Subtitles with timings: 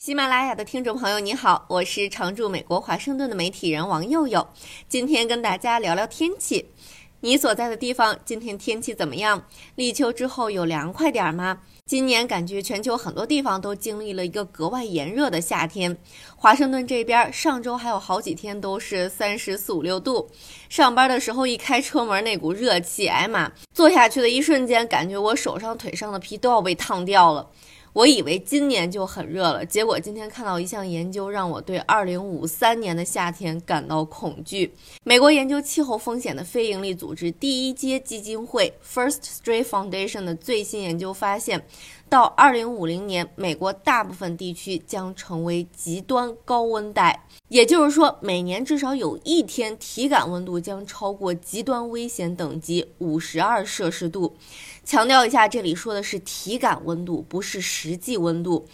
[0.00, 4.48] 喜马拉雅的听众朋友，你好，我是常驻美国华盛顿的媒体人王佑佑，
[4.88, 6.70] 今天跟大家聊聊天气。
[7.20, 9.44] 你所在的地方今天天气怎么样？
[9.74, 11.58] 立秋之后有凉快点儿吗？
[11.84, 15.94] 今年感觉全球很多地方都经历了一个格外炎热的夏天。
[16.34, 20.30] 华盛顿这边上周还有好几天都是三十四五六度，
[20.70, 27.50] 上班的时候一开车门那股热气，哎妈，坐下去的一瞬间，感觉我手上腿上的皮都要被烫掉了。
[27.92, 34.72] 我以为今年就很热了，结果今天看到一项研究，让我对二零五三年的夏天感到恐惧。
[35.04, 41.60] 美国研究气候风险的非营利组织第一阶基金会 First Street Foundation 的最新研究发现。
[42.10, 54.36] 到二零五零年，美国大部分地区将成为极端高温带，也就是说，每年至少有一天体感温度将超过极端危险等级五十二摄氏度。
[54.84, 58.66] 强调一下，这里说的是体感温度，不是实际温度。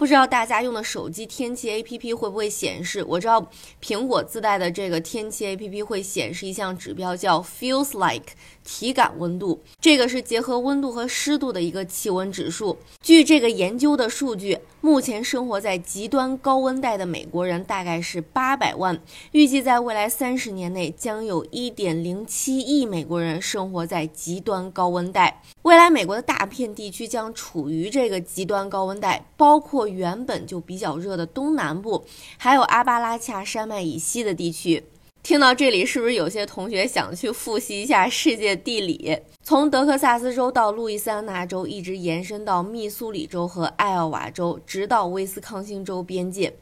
[0.00, 3.04] 不知道大家用的手机天气 APP 会不会显示？
[3.06, 3.50] 我知道
[3.82, 8.32] 苹果自带的这个天气 APP 会显示一项指标，叫 Feels Like
[8.64, 9.62] 体感温度。
[9.78, 12.78] 这个是结合温度和湿度的一个气温指数。
[13.02, 18.98] 据这个研究的数据，目前生活在极端高温带的美国人大概是八百万，
[19.32, 25.42] 预计在未来三十年内将有一点零七亿美国人生活在极端高温带。
[25.62, 29.80] 未来美国的大片地区将处于这个极端高温带，包括。
[29.90, 32.04] 原本就比较热的东南部，
[32.38, 34.82] 还有阿巴拉恰山脉以西的地区。
[35.22, 39.18] 听到这里，是不是有些同学想去复习一下世界地理？
[39.50, 46.56] 从德克萨斯州到路易斯安那州，一直延伸到密苏里州和艾奥瓦州，直到威斯康星州边界。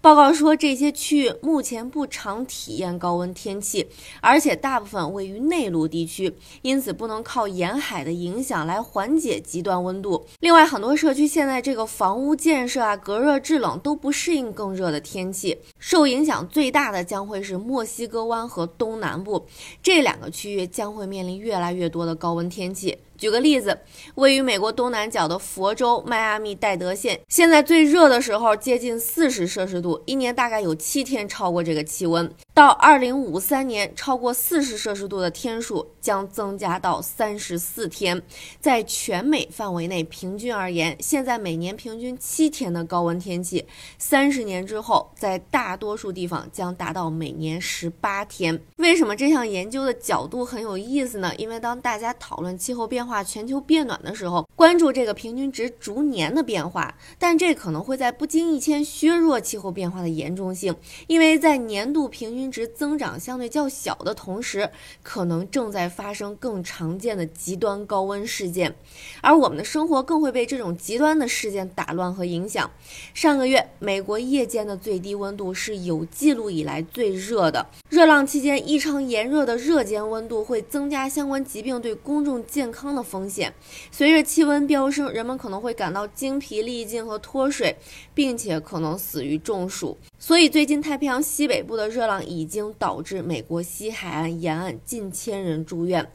[0.00, 3.86] 报告说，这些区域目前不常体验高温天气，
[4.22, 10.24] 而且大部分位于内陆地区，因此不能靠沿海的影响来缓解极端温度。
[10.38, 19.46] 另外，很多社区现在这个房屋建设啊，隔热制冷都不适应更热的天气，受影响最大的将会是墨西哥湾和东南部
[19.82, 22.96] 这两个区域，将会面临越来越多的高高温天气。
[23.20, 23.78] 举个例子，
[24.14, 32.32] 位于美国东南角的佛州迈阿密戴德县，现在最热的时候接近四十摄氏度，一年大概有七天超过这个气温。
[32.54, 38.22] 到二零五三年，超过四十摄氏度的天数将增加到三十四天。
[38.58, 43.66] 在全美范围内，平均而言，现在每年平均七天的高温天气，
[43.98, 48.58] 三十年之后，在大多数地方将达到每年十八天。
[48.76, 51.34] 为什么这项研究的角度很有意思呢？
[51.36, 60.76] 因为当大家讨论气候变化，化全球变暖的时候，关注这个平均值逐年的变化，但这可能会在不经意间削弱气候变化的严重性，
[61.08, 64.70] 因为在年度平均值增长相对较小的同时，
[65.02, 68.72] 可能正在发生更常见的极端高温事件，
[69.20, 72.70] 而我们的生活更会被这种极端的事件打乱和影响。
[73.12, 82.99] 上个月，美国夜间的最低温度是有记录以来最热的，热浪期间异常炎热的热间温度会增加相关疾病对公众健康的。
[83.02, 83.52] 风险，
[83.90, 87.76] 随着气温飙升，人们可能会感到精疲力尽和脱水，
[88.14, 89.96] 并且可能死于中暑。
[90.18, 96.06] 所以，最近太平洋西北部的热浪已经导致美国西海岸沿岸近千人住院。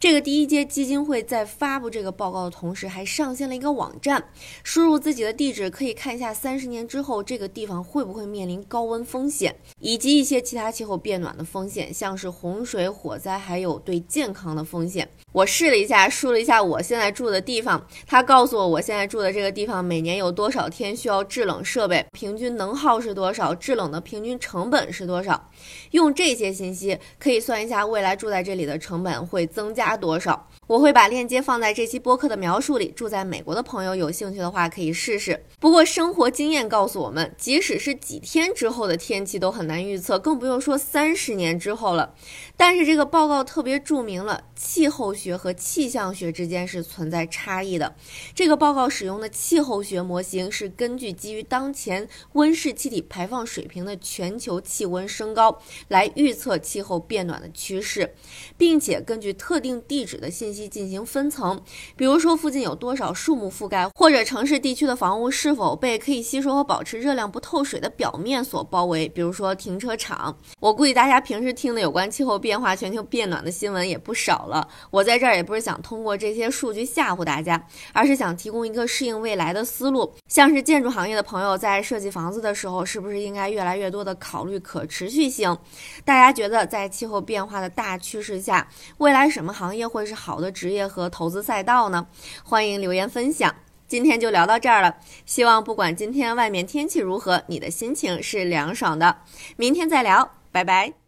[0.00, 4.22] 这个第一届基金会在发布这个报告的同时，还上线了一个网站，
[4.62, 15.08] 输入自己的地址，可以看一下三十年之后这个地方会不会面临高温风险，以及一些其他气候变暖的风险，像是洪水、火灾，还有对健康的风险。
[15.34, 25.50] 我试了一下，输了一下我现在住的地方，他告诉我我现在住的这个地方每年有多少天需要制冷设备，平均能耗是多少，制冷的平均成本是多少。
[25.90, 29.96] 用这些信息可以算一下未来住在这里的成本会增加。
[29.96, 30.48] 多少？
[30.66, 32.88] 我会把链接放在这期播客的描述里。
[32.88, 35.44] 住在美国的朋友有兴趣的话可以试试。
[35.60, 42.14] 不过生活经验告诉我们，即使是几天之后的天气都很难预测，更不用说三十年之后了。
[42.56, 47.94] 但是这个报告特别注明了气候学和气象学之间是存在差异的。
[48.34, 58.14] 这个报告使用的气候学模型是根据基于当前温室气体排放水平的全球气温升高来预测气候变暖的趋势，
[58.58, 61.62] 并且根据特定地址的信息进行分层，
[61.96, 70.36] 比如说附近有多少树木覆盖，或者城市地区的房屋是否被可以吸收和保持热量不透水的表面所包围，比如说停车场。
[70.60, 74.68] 我估计大家平时听的有关气候变化、全球变暖的新闻也不少了。
[74.90, 80.12] 我在在这儿也不是想通过这些数据吓唬大家，而是想提供一个适应未来的思路。
[80.26, 85.56] 像是建筑行业的朋友在设计房子的时候，是不是应该越来越多的考虑可持续性？
[86.04, 88.66] 大家觉得在气候变化的大趋势下，
[88.98, 92.04] 未来什么行业会是好的职业和投资赛道呢？
[92.42, 93.54] 欢迎留言分享。
[93.86, 94.96] 今天就聊到这儿了。
[95.26, 99.18] 希望不管今天外面天气如何，你的心情是凉爽的。
[99.56, 101.03] 明天再聊，拜拜。